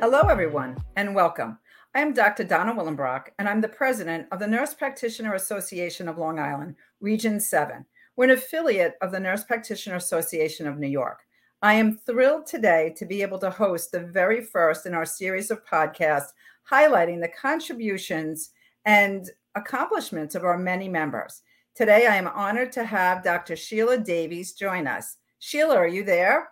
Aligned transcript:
Hello, 0.00 0.20
everyone, 0.28 0.76
and 0.94 1.12
welcome. 1.12 1.58
I 1.92 2.00
am 2.00 2.14
Dr. 2.14 2.44
Donna 2.44 2.72
Willenbrock, 2.72 3.30
and 3.40 3.48
I'm 3.48 3.60
the 3.60 3.66
president 3.66 4.28
of 4.30 4.38
the 4.38 4.46
Nurse 4.46 4.72
Practitioner 4.72 5.34
Association 5.34 6.08
of 6.08 6.18
Long 6.18 6.38
Island, 6.38 6.76
Region 7.00 7.40
7. 7.40 7.84
We're 8.14 8.26
an 8.26 8.30
affiliate 8.30 8.94
of 9.02 9.10
the 9.10 9.18
Nurse 9.18 9.42
Practitioner 9.42 9.96
Association 9.96 10.68
of 10.68 10.78
New 10.78 10.86
York. 10.86 11.18
I 11.62 11.74
am 11.74 11.98
thrilled 11.98 12.46
today 12.46 12.94
to 12.96 13.06
be 13.06 13.22
able 13.22 13.40
to 13.40 13.50
host 13.50 13.90
the 13.90 13.98
very 13.98 14.40
first 14.40 14.86
in 14.86 14.94
our 14.94 15.04
series 15.04 15.50
of 15.50 15.66
podcasts 15.66 16.30
highlighting 16.70 17.20
the 17.20 17.32
contributions 17.36 18.50
and 18.84 19.28
accomplishments 19.56 20.36
of 20.36 20.44
our 20.44 20.56
many 20.56 20.88
members. 20.88 21.42
Today, 21.74 22.06
I 22.06 22.14
am 22.14 22.28
honored 22.28 22.70
to 22.72 22.84
have 22.84 23.24
Dr. 23.24 23.56
Sheila 23.56 23.98
Davies 23.98 24.52
join 24.52 24.86
us. 24.86 25.16
Sheila, 25.40 25.74
are 25.74 25.88
you 25.88 26.04
there? 26.04 26.50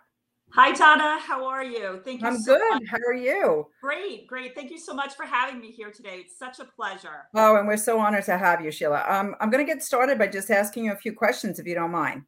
Hi, 0.51 0.71
Donna. 0.71 1.19
How 1.19 1.45
are 1.45 1.63
you? 1.63 2.01
Thank 2.03 2.21
you. 2.21 2.27
I'm 2.27 2.39
so 2.39 2.57
good. 2.57 2.73
Much. 2.73 2.89
How 2.89 2.97
are 3.07 3.13
you? 3.13 3.67
Great, 3.81 4.27
great. 4.27 4.55
Thank 4.55 4.71
you 4.71 4.79
so 4.79 4.93
much 4.93 5.13
for 5.13 5.23
having 5.23 5.59
me 5.59 5.71
here 5.71 5.91
today. 5.91 6.21
It's 6.21 6.37
such 6.37 6.59
a 6.59 6.65
pleasure. 6.65 7.27
Oh, 7.35 7.57
and 7.57 7.67
we're 7.67 7.77
so 7.77 7.99
honored 7.99 8.23
to 8.25 8.37
have 8.37 8.61
you, 8.61 8.71
Sheila. 8.71 9.03
Um, 9.07 9.35
I'm 9.39 9.49
going 9.51 9.63
to 9.63 9.71
get 9.71 9.83
started 9.83 10.17
by 10.17 10.27
just 10.27 10.49
asking 10.49 10.85
you 10.85 10.93
a 10.93 10.95
few 10.95 11.13
questions, 11.13 11.59
if 11.59 11.67
you 11.67 11.75
don't 11.75 11.91
mind. 11.91 12.23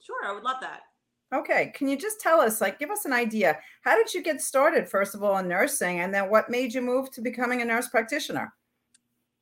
Sure, 0.00 0.24
I 0.24 0.32
would 0.32 0.44
love 0.44 0.58
that. 0.60 0.80
Okay. 1.34 1.72
Can 1.74 1.88
you 1.88 1.98
just 1.98 2.20
tell 2.20 2.40
us, 2.40 2.60
like, 2.60 2.78
give 2.78 2.90
us 2.90 3.04
an 3.04 3.12
idea? 3.12 3.58
How 3.82 3.96
did 3.96 4.14
you 4.14 4.22
get 4.22 4.40
started, 4.40 4.88
first 4.88 5.14
of 5.14 5.22
all, 5.22 5.36
in 5.38 5.48
nursing, 5.48 6.00
and 6.00 6.14
then 6.14 6.30
what 6.30 6.48
made 6.48 6.72
you 6.72 6.80
move 6.80 7.10
to 7.10 7.20
becoming 7.20 7.60
a 7.60 7.64
nurse 7.64 7.88
practitioner? 7.88 8.54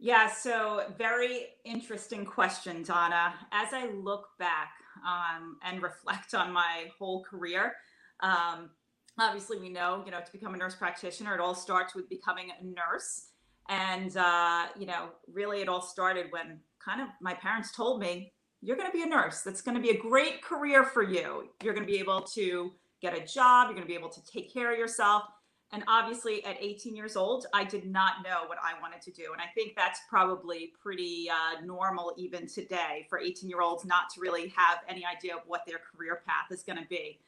Yeah, 0.01 0.29
so 0.29 0.93
very 0.99 1.49
interesting 1.65 2.25
question, 2.25 2.83
Donna. 2.83 3.35
As 3.53 3.73
I 3.73 3.91
look 3.91 4.31
back 4.39 4.73
um, 5.07 5.59
and 5.65 5.81
reflect 5.81 6.35
on 6.35 6.53
my 6.53 6.87
whole 6.99 7.23
career, 7.23 7.75
um, 8.23 8.71
obviously, 9.19 9.59
we 9.59 9.69
know, 9.69 10.03
you 10.05 10.11
know, 10.11 10.21
to 10.21 10.33
become 10.33 10.55
a 10.55 10.57
nurse 10.57 10.75
practitioner, 10.75 11.35
it 11.35 11.41
all 11.41 11.55
starts 11.55 11.95
with 11.95 12.09
becoming 12.09 12.51
a 12.51 12.65
nurse. 12.65 13.29
And, 13.69 14.17
uh, 14.17 14.67
you 14.79 14.87
know, 14.87 15.11
really 15.33 15.61
it 15.61 15.69
all 15.69 15.83
started 15.83 16.27
when 16.31 16.61
kind 16.85 17.01
of 17.01 17.09
my 17.21 17.35
parents 17.35 17.73
told 17.73 18.01
me, 18.01 18.33
you're 18.61 18.77
going 18.77 18.91
to 18.91 18.97
be 18.97 19.03
a 19.03 19.07
nurse. 19.07 19.43
That's 19.43 19.61
going 19.61 19.77
to 19.77 19.83
be 19.83 19.91
a 19.91 19.99
great 19.99 20.43
career 20.43 20.85
for 20.85 21.03
you. 21.03 21.49
You're 21.63 21.75
going 21.75 21.87
to 21.87 21.93
be 21.93 21.99
able 21.99 22.23
to 22.35 22.73
get 23.01 23.17
a 23.17 23.27
job. 23.27 23.67
You're 23.67 23.75
going 23.75 23.87
to 23.87 23.89
be 23.89 23.99
able 23.99 24.11
to 24.11 24.25
take 24.25 24.53
care 24.53 24.73
of 24.73 24.79
yourself. 24.79 25.25
And 25.73 25.83
obviously, 25.89 26.45
at 26.45 26.57
18 26.61 26.95
years 26.95 27.17
old, 27.17 27.47
I 27.55 27.65
did 27.65 27.87
not 27.87 28.17
know 28.23 28.43
what 28.47 28.59
I 28.63 28.79
wanted 28.81 29.01
to 29.03 29.11
do. 29.11 29.33
And 29.33 29.41
I 29.41 29.47
think 29.55 29.75
that's 29.75 30.01
probably 30.09 30.73
pretty 30.81 31.29
uh, 31.31 31.65
normal 31.65 32.13
even 32.19 32.47
today 32.47 33.07
for 33.09 33.19
18 33.19 33.49
year 33.49 33.63
olds 33.63 33.85
not 33.85 34.11
to 34.15 34.21
really 34.21 34.53
have 34.55 34.81
any 34.87 35.05
idea 35.05 35.35
of 35.35 35.41
what 35.47 35.63
their 35.67 35.79
career 35.79 36.23
path 36.27 36.53
is 36.53 36.63
going 36.63 36.79
to 36.79 36.87
be. 36.89 37.19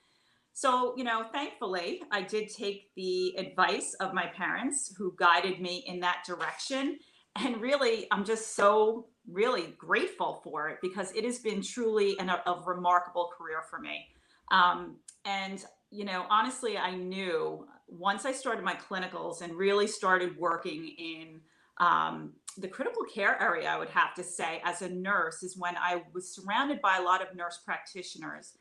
So, 0.57 0.95
you 0.97 1.03
know, 1.03 1.25
thankfully, 1.33 2.03
I 2.13 2.23
did 2.23 2.49
take 2.49 2.95
the 2.95 3.37
advice 3.37 3.95
of 3.95 4.15
my 4.15 4.27
parents 4.27 4.95
who 4.97 5.13
guided 5.19 5.61
me 5.61 5.85
in 5.89 5.99
that 6.01 6.23
direction. 6.25 6.99
And 7.37 7.61
really, 7.61 8.07
I'm 8.13 8.25
just 8.25 8.55
so 8.55 9.09
really 9.29 9.75
grateful 9.77 10.41
for 10.45 10.69
it 10.69 10.79
because 10.81 11.11
it 11.13 11.25
has 11.25 11.41
been 11.41 11.61
truly 11.61 12.17
an, 12.21 12.31
a, 12.31 12.63
remarkable 12.65 13.33
career 13.37 13.65
for 13.69 13.81
me. 13.81 14.07
Um, 14.53 14.99
and, 15.25 15.65
you 15.91 16.05
know, 16.05 16.25
honestly, 16.31 16.79
I 16.79 16.95
knew 16.95 17.67
once 17.89 18.25
I 18.25 18.31
started 18.31 18.65
my 18.65 18.77
clinicals 18.77 19.43
and 19.43 19.55
really 19.55 19.89
started 19.89 20.39
working 20.39 20.87
in 20.97 21.41
um, 21.79 22.35
the 22.59 22.69
critical 22.69 23.03
care 23.13 23.43
area, 23.43 23.69
I 23.69 23.77
would 23.77 23.91
have 23.91 24.15
to 24.15 24.23
say, 24.23 24.63
as 24.65 24.83
a 24.83 24.89
nurse, 24.89 25.43
is 25.43 25.59
when 25.59 25.77
I 25.77 26.05
was 26.13 26.33
surrounded 26.33 26.81
by 26.81 26.99
a 26.99 27.03
lot 27.03 27.29
of 27.29 27.35
nurse 27.35 27.59
practitioners 27.65 28.53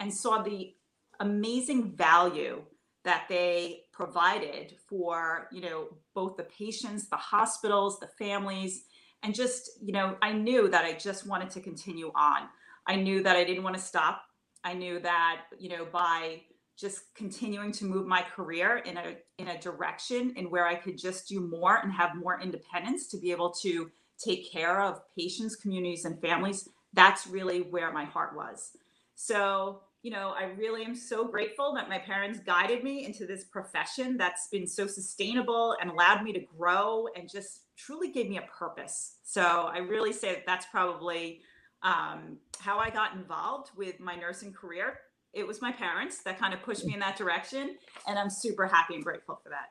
and 0.00 0.12
saw 0.12 0.42
the 0.42 0.74
amazing 1.20 1.92
value 1.92 2.62
that 3.04 3.26
they 3.28 3.82
provided 3.92 4.76
for 4.88 5.48
you 5.52 5.60
know 5.60 5.88
both 6.14 6.36
the 6.36 6.44
patients 6.44 7.08
the 7.08 7.16
hospitals 7.16 7.98
the 7.98 8.06
families 8.06 8.84
and 9.22 9.34
just 9.34 9.70
you 9.80 9.92
know 9.92 10.16
i 10.22 10.32
knew 10.32 10.68
that 10.68 10.84
i 10.84 10.92
just 10.92 11.26
wanted 11.26 11.50
to 11.50 11.60
continue 11.60 12.10
on. 12.14 12.48
I 12.86 12.96
knew 12.96 13.22
that 13.22 13.36
i 13.36 13.44
didn't 13.44 13.62
want 13.62 13.76
to 13.76 13.82
stop. 13.82 14.22
I 14.64 14.74
knew 14.74 15.00
that 15.00 15.42
you 15.58 15.68
know 15.68 15.84
by 15.84 16.42
just 16.76 17.14
continuing 17.14 17.70
to 17.72 17.84
move 17.84 18.06
my 18.06 18.22
career 18.22 18.78
in 18.78 18.96
a 18.96 19.16
in 19.38 19.48
a 19.48 19.60
direction 19.60 20.32
in 20.36 20.50
where 20.50 20.66
i 20.66 20.74
could 20.74 20.98
just 20.98 21.28
do 21.28 21.40
more 21.40 21.76
and 21.76 21.92
have 21.92 22.16
more 22.16 22.40
independence 22.40 23.08
to 23.08 23.18
be 23.18 23.30
able 23.30 23.50
to 23.50 23.90
take 24.18 24.50
care 24.50 24.82
of 24.82 25.00
patients 25.16 25.56
communities 25.56 26.04
and 26.04 26.20
families 26.20 26.68
that's 26.92 27.26
really 27.26 27.62
where 27.62 27.92
my 27.92 28.04
heart 28.04 28.36
was. 28.36 28.70
So 29.14 29.80
you 30.02 30.10
know, 30.10 30.34
I 30.36 30.44
really 30.58 30.84
am 30.84 30.96
so 30.96 31.26
grateful 31.28 31.74
that 31.74 31.88
my 31.88 31.98
parents 31.98 32.40
guided 32.40 32.82
me 32.82 33.04
into 33.04 33.24
this 33.24 33.44
profession 33.44 34.16
that's 34.16 34.48
been 34.48 34.66
so 34.66 34.88
sustainable 34.88 35.76
and 35.80 35.90
allowed 35.90 36.24
me 36.24 36.32
to 36.32 36.40
grow 36.40 37.06
and 37.16 37.30
just 37.30 37.60
truly 37.76 38.10
gave 38.10 38.28
me 38.28 38.38
a 38.38 38.42
purpose. 38.42 39.18
So 39.22 39.42
I 39.42 39.78
really 39.78 40.12
say 40.12 40.34
that 40.34 40.42
that's 40.44 40.66
probably 40.66 41.40
um, 41.84 42.38
how 42.58 42.78
I 42.78 42.90
got 42.90 43.14
involved 43.14 43.70
with 43.76 44.00
my 44.00 44.16
nursing 44.16 44.52
career. 44.52 44.98
It 45.32 45.46
was 45.46 45.62
my 45.62 45.70
parents 45.70 46.18
that 46.24 46.36
kind 46.38 46.52
of 46.52 46.62
pushed 46.62 46.84
me 46.84 46.94
in 46.94 47.00
that 47.00 47.16
direction. 47.16 47.76
And 48.08 48.18
I'm 48.18 48.28
super 48.28 48.66
happy 48.66 48.94
and 48.94 49.04
grateful 49.04 49.40
for 49.40 49.50
that. 49.50 49.70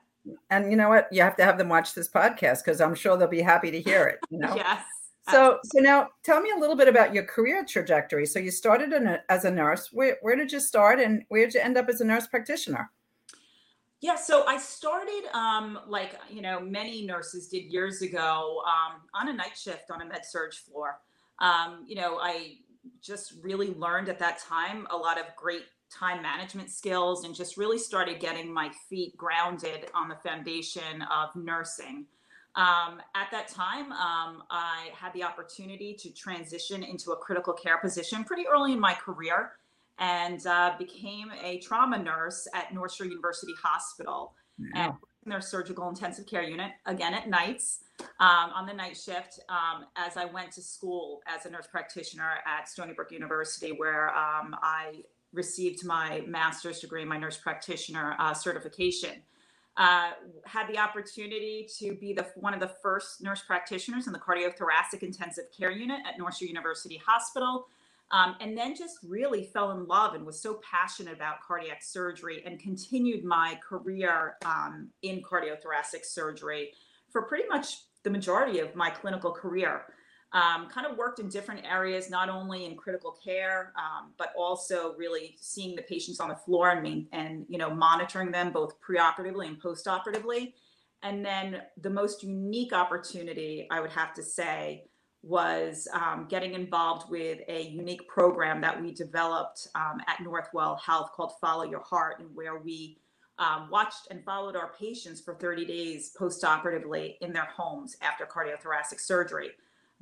And 0.50 0.72
you 0.72 0.78
know 0.78 0.88
what? 0.88 1.10
You 1.12 1.24
have 1.24 1.36
to 1.38 1.44
have 1.44 1.58
them 1.58 1.68
watch 1.68 1.94
this 1.94 2.08
podcast 2.08 2.64
because 2.64 2.80
I'm 2.80 2.96
sure 2.96 3.18
they'll 3.18 3.28
be 3.28 3.42
happy 3.42 3.70
to 3.72 3.82
hear 3.82 4.08
it. 4.08 4.20
You 4.30 4.40
know? 4.40 4.56
yes. 4.56 4.84
So, 5.32 5.60
so 5.64 5.80
now 5.80 6.10
tell 6.24 6.42
me 6.42 6.52
a 6.56 6.60
little 6.60 6.76
bit 6.76 6.88
about 6.88 7.14
your 7.14 7.24
career 7.24 7.66
trajectory. 7.66 8.26
So 8.26 8.40
you 8.40 8.52
started 8.52 8.94
a, 8.94 9.22
as 9.30 9.46
a 9.46 9.52
nurse. 9.52 9.90
Where, 9.92 10.18
where 10.22 10.36
did 10.36 10.52
you 10.52 10.60
start 10.60 11.00
and 11.00 11.24
where 11.30 11.46
did 11.46 11.56
you 11.56 11.62
end 11.62 11.78
up 11.78 11.90
as 11.90 12.02
a 12.02 12.06
nurse 12.06 12.28
practitioner? 12.28 12.92
Yeah, 14.02 14.16
so 14.16 14.46
I 14.48 14.58
started 14.58 15.30
um, 15.32 15.78
like 15.88 16.16
you 16.28 16.42
know 16.42 16.60
many 16.60 17.06
nurses 17.06 17.48
did 17.48 17.72
years 17.72 18.02
ago 18.02 18.64
um, 18.66 19.02
on 19.14 19.30
a 19.30 19.34
night 19.34 19.56
shift 19.56 19.92
on 19.92 20.02
a 20.02 20.06
med 20.06 20.26
surg 20.26 20.54
floor. 20.54 21.00
Um, 21.38 21.86
you 21.88 21.96
know, 21.96 22.18
I 22.18 22.58
just 23.00 23.34
really 23.44 23.76
learned 23.76 24.10
at 24.10 24.18
that 24.18 24.40
time 24.40 24.88
a 24.90 24.98
lot 24.98 25.20
of 25.20 25.26
great 25.36 25.66
time 25.92 26.22
management 26.22 26.72
skills 26.72 27.26
and 27.26 27.36
just 27.36 27.58
really 27.58 27.78
started 27.78 28.20
getting 28.20 28.52
my 28.52 28.72
feet 28.90 29.16
grounded 29.18 29.88
on 29.94 30.10
the 30.10 30.16
foundation 30.16 31.04
of 31.04 31.36
nursing. 31.36 32.06
Um, 32.56 33.02
at 33.16 33.32
that 33.32 33.48
time, 33.48 33.92
um, 33.94 34.44
I 34.50 34.90
had 34.94 35.14
the 35.14 35.24
opportunity 35.24 35.94
to 35.94 36.10
transition 36.12 36.84
into 36.84 37.12
a 37.12 37.16
critical 37.16 37.54
care 37.54 37.78
position 37.78 38.24
pretty 38.24 38.44
early 38.48 38.74
in 38.74 38.80
my 38.80 38.94
career 38.94 39.54
and 40.00 40.46
uh, 40.46 40.74
became 40.78 41.32
a 41.44 41.60
trauma 41.60 41.98
nurse 41.98 42.48
at 42.54 42.74
North 42.74 42.94
Shore 42.94 43.08
University 43.08 43.54
Hospital 43.62 44.34
and 44.76 44.94
their 45.26 45.42
surgical 45.42 45.88
intensive 45.90 46.26
care 46.26 46.44
unit 46.44 46.72
again 46.86 47.14
at 47.14 47.30
nights 47.30 47.84
um, 48.20 48.50
on 48.56 48.66
the 48.66 48.74
night 48.74 48.98
shift 48.98 49.40
um, 49.50 49.86
as 49.96 50.18
I 50.18 50.26
went 50.26 50.52
to 50.54 50.62
school 50.62 51.22
as 51.28 51.46
a 51.46 51.50
nurse 51.50 51.68
practitioner 51.68 52.40
at 52.46 52.68
Stony 52.68 52.94
Brook 52.94 53.12
University, 53.12 53.72
where 53.72 54.10
um, 54.10 54.56
I 54.62 55.04
received 55.34 55.86
my 55.86 56.24
master's 56.28 56.80
degree, 56.80 57.06
my 57.06 57.18
nurse 57.18 57.38
practitioner 57.38 58.16
uh, 58.20 58.34
certification. 58.34 59.22
Uh, 59.78 60.12
had 60.46 60.68
the 60.68 60.78
opportunity 60.78 61.68
to 61.80 61.96
be 61.96 62.12
the 62.12 62.28
one 62.36 62.54
of 62.54 62.60
the 62.60 62.72
first 62.82 63.24
nurse 63.24 63.42
practitioners 63.42 64.06
in 64.06 64.14
the 64.14 64.20
cardiothoracic 64.20 65.02
intensive 65.02 65.46
care 65.58 65.72
unit 65.72 66.00
at 66.06 66.20
North 66.20 66.38
Shore 66.38 66.48
University 66.48 67.02
Hospital. 67.06 67.68
Um, 68.12 68.36
and 68.42 68.58
then 68.58 68.76
just 68.76 68.98
really 69.08 69.46
fell 69.46 69.72
in 69.72 69.88
love 69.88 70.16
and 70.16 70.26
was 70.26 70.42
so 70.42 70.60
passionate 70.70 71.14
about 71.14 71.42
cardiac 71.42 71.82
surgery 71.82 72.44
and 72.46 72.60
continued 72.60 73.24
my 73.24 73.58
career 73.66 74.36
um, 74.44 74.90
in 75.02 75.22
cardiothoracic 75.22 76.04
surgery 76.04 76.74
for 77.10 77.22
pretty 77.22 77.48
much 77.48 77.84
the 78.04 78.10
majority 78.10 78.60
of 78.60 78.76
my 78.76 78.90
clinical 78.90 79.32
career 79.32 79.86
um, 80.34 80.70
kind 80.70 80.88
of 80.88 80.98
worked 80.98 81.20
in 81.20 81.28
different 81.28 81.66
areas, 81.66 82.10
not 82.10 82.30
only 82.30 82.66
in 82.66 82.76
critical 82.76 83.12
care, 83.12 83.74
um, 83.76 84.14
but 84.18 84.34
also 84.38 84.96
really 84.98 85.36
seeing 85.42 85.76
the 85.76 85.82
patients 85.82 86.20
on 86.20 86.30
the 86.30 86.36
floor 86.36 86.70
and, 86.70 87.08
and 87.12 87.46
you 87.50 87.58
know 87.58 87.70
monitoring 87.74 88.32
them 88.32 88.52
both 88.52 88.80
preoperatively 88.82 89.48
and 89.48 89.62
postoperatively. 89.62 90.54
And 91.04 91.26
then 91.26 91.62
the 91.82 91.90
most 91.90 92.24
unique 92.24 92.74
opportunity, 92.74 93.68
I 93.72 93.82
would 93.82 93.90
have 93.92 94.14
to 94.14 94.24
say, 94.24 94.86
was 95.24 95.88
um, 95.94 96.28
getting 96.30 96.54
involved 96.54 97.10
with 97.10 97.40
a 97.48 97.64
unique 97.64 98.08
program 98.08 98.62
that 98.62 98.82
we 98.82 98.92
developed 98.92 99.68
um, 99.76 100.00
at 100.08 100.18
Northwell 100.18 100.80
Health 100.80 101.12
called 101.14 101.34
Follow 101.42 101.64
Your 101.64 101.82
Heart, 101.82 102.20
and 102.20 102.30
where 102.36 102.58
we 102.58 102.98
um, 103.38 103.70
watched 103.72 104.08
and 104.10 104.24
followed 104.24 104.56
our 104.56 104.72
patients 104.80 105.20
for 105.20 105.36
30 105.36 105.66
days 105.66 106.14
postoperatively 106.18 107.16
in 107.22 107.34
their 107.34 107.46
homes 107.46 107.98
after 108.02 108.26
cardiothoracic 108.26 109.00
surgery. 109.00 109.52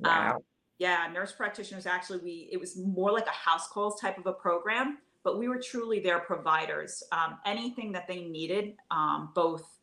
Um, 0.04 0.10
wow. 0.10 0.34
Um, 0.36 0.42
yeah, 0.78 1.06
nurse 1.12 1.32
practitioners 1.32 1.84
actually, 1.86 2.18
we 2.20 2.48
it 2.50 2.58
was 2.58 2.76
more 2.76 3.12
like 3.12 3.26
a 3.26 3.30
house 3.30 3.68
calls 3.68 4.00
type 4.00 4.16
of 4.16 4.26
a 4.26 4.32
program, 4.32 4.98
but 5.22 5.38
we 5.38 5.46
were 5.46 5.60
truly 5.60 6.00
their 6.00 6.20
providers. 6.20 7.02
Um, 7.12 7.36
anything 7.44 7.92
that 7.92 8.08
they 8.08 8.22
needed, 8.22 8.74
um, 8.90 9.30
both 9.34 9.78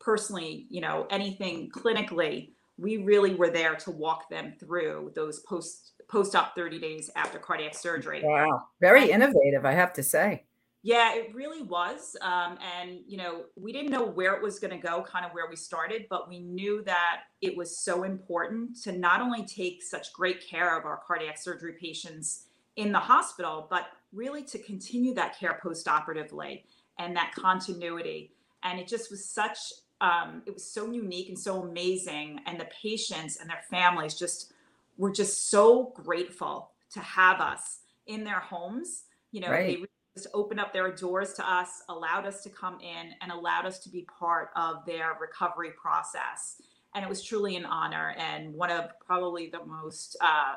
personally, 0.00 0.66
you 0.68 0.80
know, 0.80 1.06
anything 1.10 1.70
clinically, 1.70 2.50
we 2.76 2.96
really 2.96 3.34
were 3.34 3.50
there 3.50 3.76
to 3.76 3.92
walk 3.92 4.28
them 4.28 4.54
through 4.58 5.12
those 5.14 5.40
post 5.40 5.92
post 6.08 6.34
op 6.34 6.56
30 6.56 6.80
days 6.80 7.10
after 7.14 7.38
cardiac 7.38 7.74
surgery. 7.74 8.20
Wow, 8.24 8.62
very 8.80 9.08
innovative, 9.08 9.64
I 9.64 9.72
have 9.72 9.92
to 9.92 10.02
say. 10.02 10.46
Yeah, 10.82 11.14
it 11.14 11.34
really 11.34 11.62
was. 11.62 12.16
Um, 12.22 12.58
and, 12.78 13.00
you 13.06 13.18
know, 13.18 13.42
we 13.54 13.70
didn't 13.70 13.90
know 13.90 14.06
where 14.06 14.34
it 14.34 14.42
was 14.42 14.58
going 14.58 14.70
to 14.70 14.78
go, 14.78 15.02
kind 15.02 15.26
of 15.26 15.32
where 15.32 15.46
we 15.48 15.56
started, 15.56 16.06
but 16.08 16.26
we 16.26 16.38
knew 16.38 16.82
that 16.84 17.24
it 17.42 17.54
was 17.54 17.76
so 17.76 18.04
important 18.04 18.82
to 18.84 18.92
not 18.92 19.20
only 19.20 19.44
take 19.44 19.82
such 19.82 20.12
great 20.14 20.46
care 20.46 20.78
of 20.78 20.86
our 20.86 21.00
cardiac 21.06 21.36
surgery 21.36 21.74
patients 21.78 22.46
in 22.76 22.92
the 22.92 22.98
hospital, 22.98 23.66
but 23.68 23.88
really 24.14 24.42
to 24.42 24.58
continue 24.58 25.12
that 25.14 25.38
care 25.38 25.60
postoperatively 25.62 26.62
and 26.98 27.14
that 27.14 27.32
continuity. 27.34 28.32
And 28.62 28.80
it 28.80 28.88
just 28.88 29.10
was 29.10 29.22
such, 29.22 29.58
um, 30.00 30.42
it 30.46 30.54
was 30.54 30.64
so 30.64 30.90
unique 30.90 31.28
and 31.28 31.38
so 31.38 31.62
amazing. 31.62 32.40
And 32.46 32.58
the 32.58 32.68
patients 32.82 33.36
and 33.36 33.50
their 33.50 33.62
families 33.70 34.14
just 34.14 34.54
were 34.96 35.12
just 35.12 35.50
so 35.50 35.92
grateful 35.94 36.70
to 36.92 37.00
have 37.00 37.40
us 37.40 37.80
in 38.06 38.24
their 38.24 38.40
homes. 38.40 39.04
You 39.30 39.42
know, 39.42 39.50
right. 39.50 39.78
they 39.78 39.86
just 40.14 40.26
opened 40.34 40.60
up 40.60 40.72
their 40.72 40.92
doors 40.92 41.34
to 41.34 41.48
us, 41.48 41.82
allowed 41.88 42.26
us 42.26 42.42
to 42.42 42.50
come 42.50 42.78
in, 42.80 43.12
and 43.20 43.30
allowed 43.30 43.66
us 43.66 43.78
to 43.80 43.88
be 43.88 44.06
part 44.18 44.50
of 44.56 44.84
their 44.86 45.16
recovery 45.20 45.70
process. 45.80 46.60
And 46.94 47.04
it 47.04 47.08
was 47.08 47.22
truly 47.22 47.56
an 47.56 47.64
honor 47.64 48.14
and 48.18 48.52
one 48.52 48.70
of 48.70 48.90
probably 49.06 49.48
the 49.48 49.64
most 49.64 50.16
uh, 50.20 50.54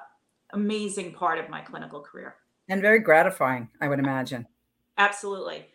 amazing 0.54 1.14
part 1.14 1.38
of 1.38 1.50
my 1.50 1.62
clinical 1.62 2.02
career. 2.02 2.36
And 2.70 2.82
very 2.82 3.00
gratifying, 3.00 3.70
I 3.80 3.88
would 3.88 4.00
imagine. 4.00 4.48
Absolutely. 4.98 5.68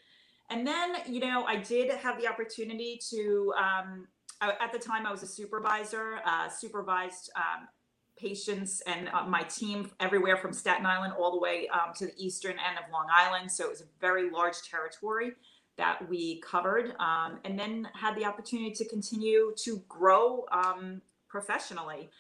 And 0.51 0.67
then, 0.67 0.97
you 1.07 1.21
know, 1.21 1.45
I 1.45 1.57
did 1.57 1.91
have 1.91 2.21
the 2.21 2.27
opportunity 2.27 2.99
to, 3.11 3.53
um, 3.57 4.09
at 4.41 4.73
the 4.73 4.79
time, 4.79 5.07
I 5.07 5.13
was 5.13 5.23
a 5.23 5.27
supervisor, 5.27 6.21
uh, 6.25 6.49
supervised 6.49 7.31
um, 7.37 7.69
patients 8.19 8.82
and 8.82 9.09
uh, 9.09 9.25
my 9.25 9.43
team 9.43 9.91
everywhere 10.00 10.37
from 10.37 10.53
Staten 10.53 10.87
Island 10.87 11.15
all 11.19 11.31
the 11.31 11.38
way 11.38 11.69
um, 11.69 11.93
to 11.97 12.06
the 12.06 12.12
eastern 12.17 12.53
end 12.53 12.79
of 12.79 12.91
Long 12.93 13.06
Island. 13.12 13.50
So 13.50 13.65
it 13.65 13.70
was 13.70 13.81
a 13.81 13.87
very 14.00 14.31
large 14.31 14.62
territory 14.62 15.32
that 15.76 16.09
we 16.09 16.41
covered, 16.41 16.94
um, 16.99 17.38
and 17.44 17.56
then 17.59 17.88
had 17.94 18.17
the 18.17 18.25
opportunity 18.25 18.73
to 18.73 18.85
continue 18.85 19.53
to 19.56 19.82
grow 19.88 20.44
um, 20.50 21.00
professionally. 21.29 22.11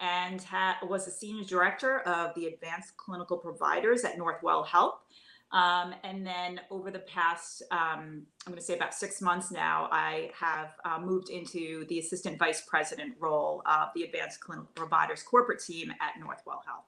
And 0.00 0.40
ha- 0.40 0.78
was 0.88 1.08
a 1.08 1.10
senior 1.10 1.42
director 1.42 1.98
of 2.00 2.32
the 2.36 2.46
advanced 2.46 2.96
clinical 2.96 3.36
providers 3.36 4.04
at 4.04 4.16
Northwell 4.16 4.64
Health. 4.64 5.00
Um, 5.50 5.94
and 6.04 6.26
then 6.26 6.60
over 6.70 6.90
the 6.90 6.98
past, 7.00 7.62
um, 7.70 8.22
I'm 8.46 8.52
going 8.52 8.58
to 8.58 8.62
say 8.62 8.74
about 8.74 8.92
six 8.92 9.22
months 9.22 9.50
now, 9.50 9.88
I 9.90 10.30
have 10.38 10.74
uh, 10.84 10.98
moved 10.98 11.30
into 11.30 11.86
the 11.88 11.98
assistant 12.00 12.38
vice 12.38 12.62
president 12.66 13.14
role 13.18 13.62
of 13.64 13.88
the 13.94 14.02
advanced 14.02 14.40
clinical 14.40 14.70
providers 14.74 15.22
corporate 15.22 15.60
team 15.60 15.90
at 16.00 16.22
Northwell 16.22 16.60
Health. 16.66 16.84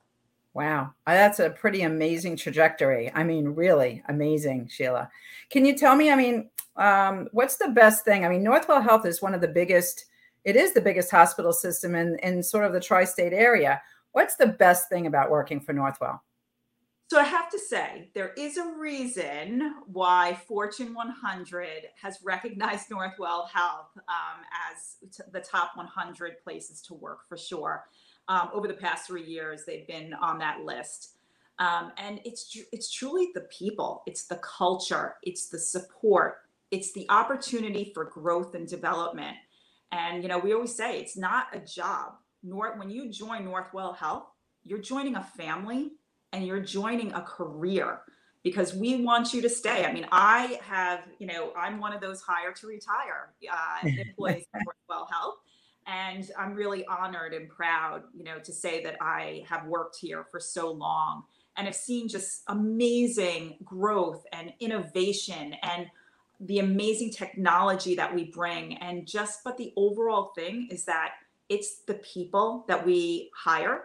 Wow, 0.53 0.93
uh, 1.07 1.15
that's 1.15 1.39
a 1.39 1.51
pretty 1.51 1.83
amazing 1.83 2.37
trajectory. 2.37 3.11
I 3.15 3.23
mean, 3.23 3.51
really 3.51 4.03
amazing, 4.09 4.69
Sheila. 4.69 5.09
Can 5.49 5.65
you 5.65 5.77
tell 5.77 5.95
me? 5.95 6.11
I 6.11 6.17
mean, 6.17 6.51
um, 6.77 7.29
what's 7.33 7.57
the 7.57 7.69
best 7.69 8.05
thing? 8.05 8.25
I 8.25 8.29
mean, 8.29 8.45
Northwell 8.45 8.83
Health 8.83 9.07
is 9.07 9.23
one 9.23 9.33
of 9.33 9.41
the 9.41 9.49
biggest. 9.49 10.07
It 10.45 10.57
is 10.57 10.75
the 10.75 10.81
biggest 10.81 11.11
hospital 11.11 11.53
system 11.53 11.95
in 11.95 12.19
in 12.19 12.43
sort 12.43 12.65
of 12.65 12.73
the 12.73 12.81
tri-state 12.81 13.33
area. 13.33 13.81
What's 14.13 14.35
the 14.35 14.49
best 14.49 14.89
thing 14.89 15.07
about 15.07 15.31
working 15.31 15.61
for 15.61 15.73
Northwell? 15.73 16.21
So 17.11 17.19
I 17.19 17.25
have 17.25 17.51
to 17.51 17.59
say, 17.59 18.09
there 18.15 18.33
is 18.39 18.57
a 18.57 18.73
reason 18.79 19.75
why 19.87 20.39
Fortune 20.47 20.95
100 20.95 21.67
has 22.01 22.19
recognized 22.23 22.89
Northwell 22.91 23.49
Health 23.49 23.91
um, 23.97 24.45
as 24.71 25.11
t- 25.11 25.25
the 25.33 25.41
top 25.41 25.73
100 25.75 26.39
places 26.45 26.81
to 26.83 26.95
work 26.95 27.29
for 27.29 27.37
sure. 27.37 27.85
Um, 28.29 28.51
over 28.55 28.69
the 28.69 28.75
past 28.75 29.09
three 29.09 29.25
years, 29.25 29.65
they've 29.67 29.89
been 29.89 30.15
on 30.15 30.39
that 30.39 30.61
list. 30.61 31.17
Um, 31.59 31.91
and 31.99 32.21
it's 32.25 32.57
it's 32.71 32.93
truly 32.93 33.31
the 33.35 33.49
people, 33.59 34.05
it's 34.07 34.27
the 34.27 34.37
culture, 34.37 35.17
it's 35.25 35.49
the 35.49 35.59
support, 35.59 36.37
it's 36.71 36.93
the 36.93 37.07
opportunity 37.11 37.91
for 37.93 38.05
growth 38.05 38.55
and 38.55 38.69
development. 38.69 39.37
And 39.91 40.23
you 40.23 40.29
know, 40.29 40.39
we 40.39 40.55
always 40.55 40.77
say 40.77 41.01
it's 41.01 41.17
not 41.17 41.49
a 41.53 41.59
job. 41.59 42.13
Nor 42.45 42.79
when 42.79 42.89
you 42.89 43.11
join 43.11 43.45
Northwell 43.45 43.97
Health, 43.97 44.29
you're 44.65 44.79
joining 44.79 45.17
a 45.17 45.25
family 45.25 45.91
and 46.33 46.47
you're 46.47 46.61
joining 46.61 47.13
a 47.13 47.23
career 47.23 48.01
because 48.43 48.75
we 48.75 49.05
want 49.05 49.35
you 49.35 49.43
to 49.43 49.49
stay. 49.49 49.85
I 49.85 49.93
mean, 49.93 50.07
I 50.11 50.59
have, 50.63 51.01
you 51.19 51.27
know, 51.27 51.53
I'm 51.57 51.79
one 51.79 51.93
of 51.93 52.01
those 52.01 52.23
hire 52.23 52.53
to 52.53 52.67
retire 52.67 53.33
uh, 53.53 53.87
employees 54.09 54.47
at 54.55 54.63
Well 54.89 55.09
Health. 55.11 55.37
And 55.87 56.31
I'm 56.39 56.55
really 56.55 56.87
honored 56.87 57.35
and 57.35 57.49
proud, 57.49 58.05
you 58.15 58.23
know, 58.23 58.39
to 58.39 58.53
say 58.53 58.83
that 58.85 58.97
I 59.01 59.45
have 59.49 59.67
worked 59.67 59.97
here 59.97 60.25
for 60.31 60.39
so 60.39 60.71
long 60.71 61.25
and 61.57 61.67
have 61.67 61.75
seen 61.75 62.09
just 62.09 62.43
amazing 62.49 63.57
growth 63.65 64.25
and 64.33 64.53
innovation 64.61 65.55
and 65.63 65.87
the 66.41 66.61
amazing 66.61 67.11
technology 67.11 67.95
that 67.97 68.15
we 68.15 68.25
bring. 68.25 68.77
And 68.79 69.07
just, 69.07 69.41
but 69.45 69.57
the 69.57 69.73
overall 69.77 70.33
thing 70.35 70.69
is 70.71 70.85
that 70.85 71.15
it's 71.49 71.81
the 71.81 71.95
people 71.95 72.65
that 72.69 72.87
we 72.87 73.31
hire, 73.35 73.85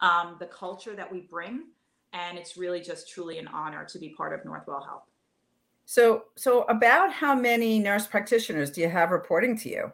um, 0.00 0.36
the 0.38 0.46
culture 0.46 0.94
that 0.94 1.10
we 1.10 1.22
bring, 1.22 1.64
and 2.16 2.38
it's 2.38 2.56
really 2.56 2.80
just 2.80 3.08
truly 3.08 3.38
an 3.38 3.48
honor 3.48 3.84
to 3.84 3.98
be 3.98 4.10
part 4.10 4.32
of 4.32 4.40
Northwell 4.40 4.84
Health. 4.84 5.04
So, 5.84 6.24
so 6.34 6.62
about 6.62 7.12
how 7.12 7.34
many 7.34 7.78
nurse 7.78 8.06
practitioners 8.06 8.70
do 8.70 8.80
you 8.80 8.88
have 8.88 9.10
reporting 9.10 9.56
to 9.58 9.68
you? 9.68 9.92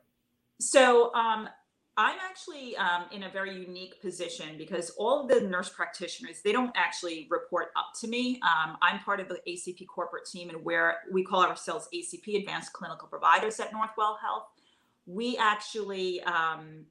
So, 0.60 1.12
um, 1.14 1.48
I'm 1.98 2.16
actually 2.26 2.74
um, 2.76 3.04
in 3.12 3.24
a 3.24 3.28
very 3.28 3.54
unique 3.54 4.00
position 4.00 4.56
because 4.56 4.90
all 4.96 5.20
of 5.20 5.28
the 5.28 5.46
nurse 5.46 5.68
practitioners 5.68 6.40
they 6.40 6.50
don't 6.50 6.72
actually 6.74 7.28
report 7.30 7.68
up 7.76 7.88
to 8.00 8.08
me. 8.08 8.40
Um, 8.42 8.78
I'm 8.80 8.98
part 9.00 9.20
of 9.20 9.28
the 9.28 9.40
ACP 9.46 9.86
corporate 9.86 10.24
team, 10.24 10.48
and 10.48 10.64
where 10.64 11.00
we 11.12 11.22
call 11.22 11.44
ourselves 11.44 11.88
ACP 11.94 12.40
Advanced 12.40 12.72
Clinical 12.72 13.08
Providers 13.08 13.60
at 13.60 13.74
Northwell 13.74 14.18
Health. 14.22 14.44
We 15.04 15.36
actually 15.36 16.22
um, 16.22 16.86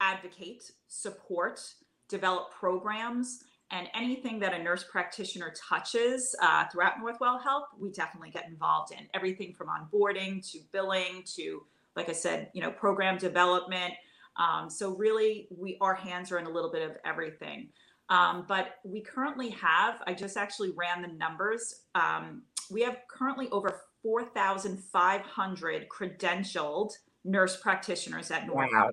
advocate, 0.00 0.70
support, 0.88 1.60
develop 2.08 2.52
programs 2.52 3.44
and 3.72 3.88
anything 3.94 4.38
that 4.40 4.52
a 4.52 4.62
nurse 4.62 4.84
practitioner 4.84 5.52
touches 5.68 6.36
uh, 6.42 6.66
throughout 6.70 6.94
Northwell 7.02 7.42
Health, 7.42 7.64
we 7.78 7.90
definitely 7.90 8.30
get 8.30 8.46
involved 8.46 8.92
in 8.92 9.06
everything 9.14 9.54
from 9.54 9.68
onboarding 9.68 10.48
to 10.52 10.58
billing 10.72 11.24
to, 11.36 11.64
like 11.96 12.10
I 12.10 12.12
said, 12.12 12.50
you 12.52 12.60
know, 12.60 12.70
program 12.70 13.16
development. 13.16 13.94
Um, 14.36 14.68
so 14.68 14.94
really, 14.94 15.48
we 15.50 15.78
our 15.80 15.94
hands 15.94 16.30
are 16.30 16.38
in 16.38 16.44
a 16.44 16.50
little 16.50 16.70
bit 16.70 16.88
of 16.88 16.96
everything. 17.06 17.70
Um, 18.10 18.44
but 18.46 18.76
we 18.84 19.00
currently 19.00 19.48
have, 19.50 20.02
I 20.06 20.12
just 20.12 20.36
actually 20.36 20.72
ran 20.76 21.00
the 21.00 21.08
numbers. 21.08 21.82
Um, 21.94 22.42
we 22.70 22.82
have 22.82 22.98
currently 23.08 23.48
over 23.50 23.80
4,500 24.02 25.86
credentialed 25.88 26.92
nurse 27.24 27.56
practitioners 27.56 28.30
at 28.30 28.46
Northwell. 28.46 28.72
Wow. 28.72 28.90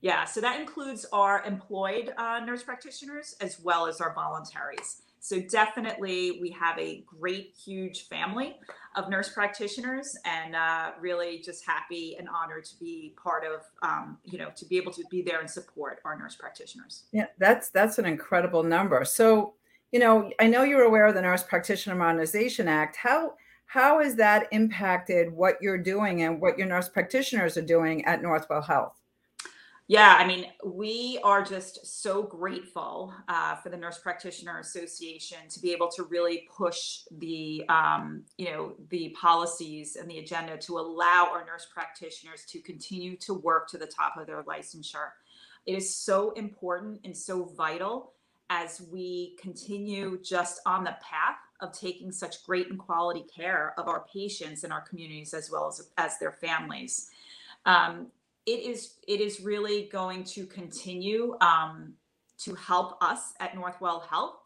Yeah, 0.00 0.24
so 0.24 0.40
that 0.40 0.60
includes 0.60 1.06
our 1.12 1.42
employed 1.44 2.12
uh, 2.16 2.40
nurse 2.44 2.62
practitioners 2.62 3.36
as 3.40 3.58
well 3.60 3.86
as 3.86 4.00
our 4.00 4.14
voluntaries. 4.14 5.02
So 5.20 5.40
definitely, 5.40 6.38
we 6.40 6.50
have 6.50 6.78
a 6.78 7.02
great, 7.04 7.54
huge 7.64 8.06
family 8.08 8.56
of 8.94 9.10
nurse 9.10 9.28
practitioners, 9.28 10.16
and 10.24 10.54
uh, 10.54 10.92
really 11.00 11.42
just 11.44 11.66
happy 11.66 12.16
and 12.18 12.28
honored 12.28 12.64
to 12.66 12.78
be 12.78 13.14
part 13.22 13.44
of, 13.44 13.62
um, 13.82 14.18
you 14.24 14.38
know, 14.38 14.50
to 14.54 14.64
be 14.66 14.76
able 14.76 14.92
to 14.92 15.04
be 15.10 15.22
there 15.22 15.40
and 15.40 15.50
support 15.50 16.00
our 16.04 16.16
nurse 16.16 16.36
practitioners. 16.36 17.04
Yeah, 17.12 17.26
that's 17.38 17.68
that's 17.70 17.98
an 17.98 18.06
incredible 18.06 18.62
number. 18.62 19.04
So, 19.04 19.54
you 19.90 19.98
know, 19.98 20.30
I 20.38 20.46
know 20.46 20.62
you're 20.62 20.84
aware 20.84 21.06
of 21.06 21.14
the 21.14 21.22
Nurse 21.22 21.42
Practitioner 21.42 21.96
Modernization 21.96 22.68
Act. 22.68 22.96
How 22.96 23.34
how 23.66 24.00
has 24.00 24.14
that 24.16 24.46
impacted 24.52 25.32
what 25.32 25.56
you're 25.60 25.78
doing 25.78 26.22
and 26.22 26.40
what 26.40 26.56
your 26.56 26.66
nurse 26.68 26.88
practitioners 26.88 27.56
are 27.56 27.62
doing 27.62 28.04
at 28.04 28.22
Northwell 28.22 28.64
Health? 28.64 28.97
Yeah, 29.90 30.16
I 30.18 30.26
mean, 30.26 30.44
we 30.62 31.18
are 31.24 31.42
just 31.42 32.02
so 32.02 32.22
grateful 32.22 33.14
uh, 33.26 33.56
for 33.56 33.70
the 33.70 33.76
Nurse 33.78 33.98
Practitioner 33.98 34.58
Association 34.58 35.38
to 35.48 35.60
be 35.60 35.72
able 35.72 35.88
to 35.92 36.02
really 36.02 36.46
push 36.54 37.00
the, 37.10 37.64
um, 37.70 38.22
you 38.36 38.50
know, 38.50 38.74
the 38.90 39.16
policies 39.18 39.96
and 39.96 40.10
the 40.10 40.18
agenda 40.18 40.58
to 40.58 40.78
allow 40.78 41.30
our 41.32 41.42
nurse 41.46 41.68
practitioners 41.72 42.44
to 42.50 42.60
continue 42.60 43.16
to 43.16 43.32
work 43.32 43.66
to 43.70 43.78
the 43.78 43.86
top 43.86 44.18
of 44.18 44.26
their 44.26 44.42
licensure. 44.42 45.08
It 45.64 45.74
is 45.74 45.94
so 45.94 46.32
important 46.32 47.00
and 47.04 47.16
so 47.16 47.44
vital 47.56 48.12
as 48.50 48.82
we 48.92 49.36
continue 49.40 50.20
just 50.22 50.60
on 50.66 50.84
the 50.84 50.96
path 51.00 51.38
of 51.62 51.72
taking 51.72 52.12
such 52.12 52.44
great 52.44 52.68
and 52.68 52.78
quality 52.78 53.24
care 53.34 53.72
of 53.78 53.88
our 53.88 54.04
patients 54.12 54.64
and 54.64 54.72
our 54.72 54.82
communities 54.82 55.32
as 55.32 55.50
well 55.50 55.66
as 55.68 55.88
as 55.96 56.18
their 56.18 56.32
families. 56.32 57.08
Um, 57.64 58.08
it 58.48 58.60
is 58.70 58.94
it 59.06 59.20
is 59.20 59.40
really 59.40 59.88
going 59.92 60.24
to 60.24 60.46
continue 60.46 61.36
um, 61.40 61.94
to 62.38 62.54
help 62.54 63.02
us 63.02 63.34
at 63.40 63.52
Northwell 63.52 64.06
Health 64.08 64.36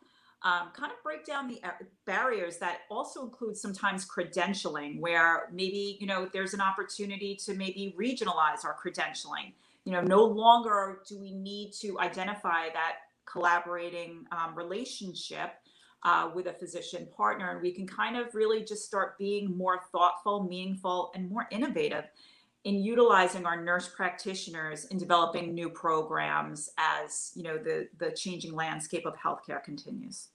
um, 0.45 0.71
kind 0.75 0.91
of 0.91 1.01
break 1.05 1.25
down 1.25 1.47
the 1.47 1.61
uh, 1.63 1.71
barriers 2.05 2.59
that 2.59 2.81
also 2.91 3.23
include 3.23 3.57
sometimes 3.57 4.05
credentialing, 4.05 4.99
where 4.99 5.49
maybe 5.53 5.99
you 6.01 6.07
know 6.07 6.29
there's 6.33 6.53
an 6.53 6.61
opportunity 6.61 7.37
to 7.45 7.55
maybe 7.55 7.95
regionalize 7.99 8.65
our 8.65 8.77
credentialing. 8.77 9.53
You 9.85 9.93
know, 9.93 10.01
no 10.01 10.25
longer 10.25 11.01
do 11.09 11.19
we 11.21 11.33
need 11.33 11.73
to 11.81 11.99
identify 12.01 12.69
that 12.73 12.97
collaborating 13.25 14.27
um, 14.33 14.57
relationship 14.57 15.55
uh, 16.03 16.31
with 16.35 16.47
a 16.47 16.53
physician 16.53 17.09
partner. 17.17 17.53
And 17.53 17.63
we 17.63 17.73
can 17.73 17.87
kind 17.87 18.17
of 18.17 18.35
really 18.35 18.65
just 18.65 18.85
start 18.85 19.19
being 19.19 19.57
more 19.57 19.81
thoughtful, 19.93 20.43
meaningful, 20.43 21.13
and 21.15 21.31
more 21.31 21.47
innovative 21.51 22.05
in 22.65 22.83
utilizing 22.83 23.45
our 23.45 23.61
nurse 23.61 23.89
practitioners 23.89 24.85
in 24.87 24.99
developing 24.99 25.55
new 25.55 25.69
programs 25.69 26.71
as 26.79 27.33
you 27.35 27.43
know 27.43 27.59
the 27.59 27.89
the 27.99 28.11
changing 28.13 28.55
landscape 28.55 29.07
of 29.07 29.15
healthcare 29.17 29.63
continues. 29.63 30.29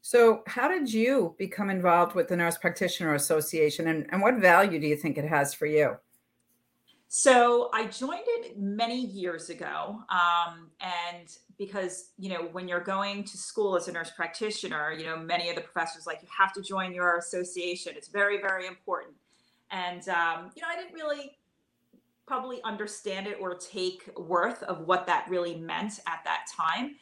So, 0.00 0.42
how 0.46 0.68
did 0.68 0.92
you 0.92 1.34
become 1.36 1.68
involved 1.68 2.14
with 2.14 2.28
the 2.28 2.36
Nurse 2.36 2.56
Practitioner 2.56 3.14
Association, 3.14 3.88
and, 3.88 4.06
and 4.12 4.22
what 4.22 4.36
value 4.36 4.78
do 4.78 4.86
you 4.86 4.96
think 4.96 5.18
it 5.18 5.26
has 5.26 5.52
for 5.52 5.66
you? 5.66 5.96
So 7.08 7.70
I 7.72 7.86
joined 7.86 8.24
it 8.26 8.58
many 8.58 9.00
years 9.00 9.48
ago. 9.48 10.02
Um, 10.10 10.70
and 10.80 11.28
because, 11.56 12.10
you 12.18 12.28
know, 12.28 12.48
when 12.52 12.68
you're 12.68 12.80
going 12.80 13.24
to 13.24 13.38
school 13.38 13.76
as 13.76 13.88
a 13.88 13.92
nurse 13.92 14.10
practitioner, 14.10 14.92
you 14.92 15.04
know, 15.06 15.16
many 15.16 15.48
of 15.48 15.56
the 15.56 15.62
professors 15.62 16.06
like, 16.06 16.20
you 16.22 16.28
have 16.36 16.52
to 16.54 16.62
join 16.62 16.92
your 16.92 17.16
association. 17.16 17.94
It's 17.96 18.08
very, 18.08 18.40
very 18.40 18.66
important. 18.66 19.14
And, 19.70 20.08
um, 20.08 20.50
you 20.54 20.62
know, 20.62 20.68
I 20.68 20.76
didn't 20.76 20.94
really 20.94 21.38
probably 22.26 22.62
understand 22.64 23.26
it 23.26 23.38
or 23.40 23.54
take 23.54 24.10
worth 24.16 24.62
of 24.64 24.80
what 24.80 25.06
that 25.06 25.26
really 25.28 25.56
meant 25.56 26.00
at 26.06 26.20
that 26.24 26.46
time. 26.56 26.96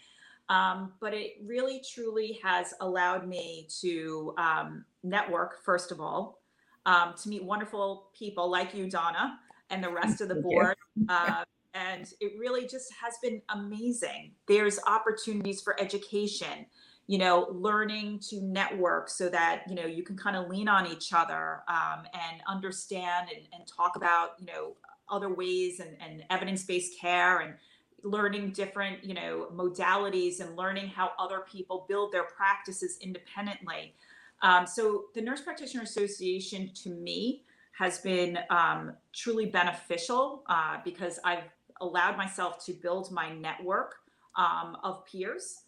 Um, 0.51 0.93
but 1.01 1.15
it 1.15 1.37
really 1.45 1.83
truly 1.95 2.39
has 2.43 2.75
allowed 2.81 3.27
me 3.27 3.67
to 3.81 4.35
um, 4.37 4.85
network, 5.03 5.65
first 5.65 5.91
of 5.91 6.01
all, 6.01 6.43
um, 6.85 7.15
to 7.23 7.29
meet 7.31 7.43
wonderful 7.43 8.11
people 8.17 8.51
like 8.51 8.75
you, 8.75 8.91
Donna, 8.91 9.39
and 9.71 9.83
the 9.83 9.91
rest 9.91 10.21
of 10.21 10.29
the 10.29 10.35
board. 10.35 10.77
Uh, 11.09 11.45
and 11.73 12.13
it 12.21 12.33
really 12.39 12.69
just 12.69 12.93
has 13.03 13.15
been 13.23 13.41
amazing. 13.49 14.33
There's 14.47 14.79
opportunities 14.87 15.63
for 15.63 15.81
education, 15.81 16.67
you 17.07 17.17
know, 17.17 17.49
learning 17.51 18.21
to 18.29 18.43
network 18.43 19.09
so 19.09 19.31
that, 19.31 19.63
you 19.69 19.75
know, 19.75 19.87
you 19.87 20.03
can 20.03 20.17
kind 20.17 20.37
of 20.37 20.49
lean 20.49 20.69
on 20.69 20.87
each 20.87 21.15
other 21.15 21.63
um, 21.69 22.05
and 22.13 22.43
understand 22.47 23.29
and, 23.35 23.49
and 23.55 23.67
talk 23.67 23.97
about, 23.97 24.33
you 24.39 24.47
know, 24.47 24.77
other 25.11 25.33
ways 25.33 25.81
and, 25.81 25.97
and 26.01 26.25
evidence-based 26.31 26.99
care 27.01 27.41
and 27.41 27.55
learning 28.03 28.51
different, 28.51 29.03
you 29.03 29.15
know, 29.15 29.49
modalities 29.55 30.41
and 30.41 30.57
learning 30.57 30.89
how 30.89 31.13
other 31.19 31.41
people 31.51 31.87
build 31.89 32.13
their 32.13 32.25
practices 32.25 32.99
independently. 33.01 33.95
Um, 34.43 34.67
so 34.67 35.07
the 35.15 35.23
Nurse 35.23 35.41
Practitioner 35.41 35.83
Association 35.83 36.71
to 36.83 36.91
me 36.91 37.45
has 37.73 37.99
been 37.99 38.39
um, 38.51 38.93
truly 39.13 39.47
beneficial 39.47 40.45
uh, 40.49 40.79
because 40.85 41.19
I've 41.25 41.45
allowed 41.81 42.17
myself 42.17 42.65
to 42.67 42.73
build 42.73 43.11
my 43.11 43.35
network 43.35 43.97
um, 44.37 44.77
of 44.85 45.05
peers 45.07 45.63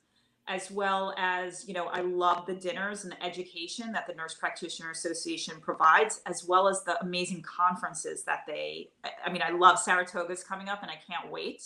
as 0.49 0.71
well 0.71 1.15
as 1.17 1.67
you 1.67 1.75
know 1.75 1.87
i 1.87 2.01
love 2.01 2.47
the 2.47 2.55
dinners 2.55 3.05
and 3.05 3.13
the 3.13 3.25
education 3.25 3.93
that 3.93 4.07
the 4.07 4.15
nurse 4.15 4.35
practitioner 4.35 4.91
association 4.91 5.55
provides 5.61 6.21
as 6.27 6.45
well 6.47 6.69
as 6.69 6.83
the 6.85 7.01
amazing 7.03 7.43
conferences 7.43 8.23
that 8.25 8.41
they 8.47 8.89
i 9.25 9.31
mean 9.31 9.43
i 9.43 9.51
love 9.51 9.79
saratoga's 9.79 10.43
coming 10.43 10.69
up 10.69 10.83
and 10.83 10.91
i 10.91 10.99
can't 11.07 11.31
wait 11.31 11.63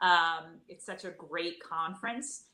um, 0.00 0.60
it's 0.68 0.86
such 0.86 1.04
a 1.04 1.10
great 1.10 1.60
conference 1.60 2.44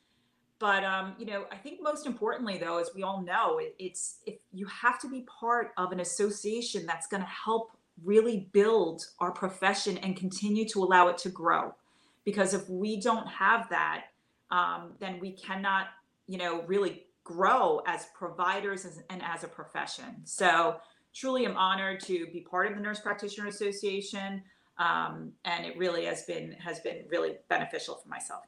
but 0.58 0.84
um, 0.84 1.14
you 1.18 1.26
know, 1.26 1.44
I 1.52 1.56
think 1.56 1.82
most 1.82 2.06
importantly, 2.06 2.58
though, 2.58 2.78
as 2.78 2.90
we 2.94 3.02
all 3.02 3.20
know, 3.22 3.58
it, 3.58 3.74
it's 3.78 4.20
if 4.24 4.36
you 4.52 4.66
have 4.66 4.98
to 5.00 5.08
be 5.08 5.22
part 5.22 5.72
of 5.76 5.92
an 5.92 6.00
association 6.00 6.86
that's 6.86 7.06
going 7.06 7.22
to 7.22 7.28
help 7.28 7.72
really 8.02 8.48
build 8.52 9.02
our 9.18 9.30
profession 9.30 9.98
and 9.98 10.16
continue 10.16 10.66
to 10.68 10.82
allow 10.82 11.08
it 11.08 11.18
to 11.18 11.28
grow. 11.28 11.74
Because 12.24 12.54
if 12.54 12.68
we 12.68 13.00
don't 13.00 13.26
have 13.26 13.68
that, 13.68 14.06
um, 14.50 14.92
then 15.00 15.18
we 15.20 15.32
cannot, 15.32 15.88
you 16.26 16.38
know, 16.38 16.62
really 16.62 17.06
grow 17.24 17.80
as 17.86 18.06
providers 18.14 18.86
and 19.10 19.22
as 19.22 19.44
a 19.44 19.48
profession. 19.48 20.22
So 20.24 20.76
truly, 21.14 21.46
I'm 21.46 21.56
honored 21.56 22.00
to 22.00 22.26
be 22.32 22.40
part 22.40 22.66
of 22.66 22.74
the 22.76 22.80
Nurse 22.80 23.00
Practitioner 23.00 23.48
Association, 23.48 24.42
um, 24.78 25.32
and 25.44 25.64
it 25.64 25.76
really 25.78 26.04
has 26.04 26.24
been 26.24 26.52
has 26.52 26.80
been 26.80 27.04
really 27.08 27.36
beneficial 27.48 27.94
for 27.96 28.08
myself. 28.08 28.44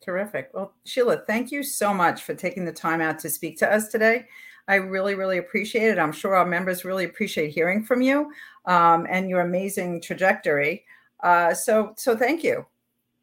Terrific. 0.00 0.50
Well, 0.54 0.72
Sheila, 0.84 1.18
thank 1.26 1.52
you 1.52 1.62
so 1.62 1.92
much 1.92 2.22
for 2.22 2.34
taking 2.34 2.64
the 2.64 2.72
time 2.72 3.00
out 3.00 3.18
to 3.20 3.28
speak 3.28 3.58
to 3.58 3.70
us 3.70 3.88
today. 3.88 4.26
I 4.66 4.76
really, 4.76 5.14
really 5.14 5.38
appreciate 5.38 5.90
it. 5.90 5.98
I'm 5.98 6.12
sure 6.12 6.36
our 6.36 6.46
members 6.46 6.84
really 6.84 7.04
appreciate 7.04 7.50
hearing 7.50 7.82
from 7.82 8.00
you 8.00 8.32
um, 8.66 9.06
and 9.10 9.28
your 9.28 9.40
amazing 9.40 10.00
trajectory. 10.00 10.84
Uh, 11.22 11.52
so, 11.52 11.92
so 11.96 12.16
thank 12.16 12.42
you. 12.44 12.64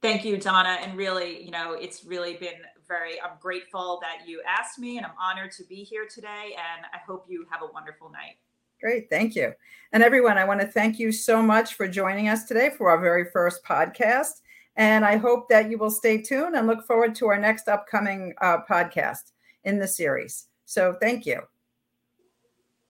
Thank 0.02 0.24
you, 0.24 0.38
Donna. 0.38 0.78
And 0.82 0.96
really, 0.96 1.44
you 1.44 1.52
know, 1.52 1.74
it's 1.74 2.06
really 2.06 2.36
been 2.36 2.62
very. 2.88 3.20
I'm 3.22 3.38
grateful 3.40 4.00
that 4.02 4.28
you 4.28 4.42
asked 4.48 4.78
me, 4.78 4.98
and 4.98 5.06
I'm 5.06 5.14
honored 5.20 5.52
to 5.54 5.64
be 5.64 5.78
here 5.78 6.06
today. 6.10 6.56
And 6.56 6.86
I 6.94 6.98
hope 7.06 7.26
you 7.28 7.46
have 7.50 7.62
a 7.62 7.72
wonderful 7.74 8.10
night. 8.12 8.38
Great, 8.80 9.10
thank 9.10 9.36
you. 9.36 9.54
And 9.92 10.04
everyone, 10.04 10.38
I 10.38 10.46
want 10.46 10.62
to 10.62 10.68
thank 10.68 11.00
you 11.00 11.12
so 11.12 11.42
much 11.42 11.74
for 11.74 11.88
joining 11.88 12.30
us 12.30 12.44
today 12.46 12.70
for 12.78 12.92
our 12.92 13.00
very 13.00 13.26
first 13.32 13.64
podcast. 13.64 14.42
And 14.76 15.04
I 15.04 15.18
hope 15.18 15.50
that 15.50 15.72
you 15.72 15.80
will 15.80 15.90
stay 15.90 16.22
tuned 16.22 16.56
and 16.56 16.68
look 16.68 16.86
forward 16.86 17.16
to 17.16 17.28
our 17.28 17.40
next 17.40 17.68
upcoming 17.68 18.34
uh, 18.40 18.60
podcast 18.70 19.32
in 19.64 19.80
the 19.80 19.88
series. 19.88 20.46
So 20.66 20.96
thank 21.02 21.26
you. 21.26 21.42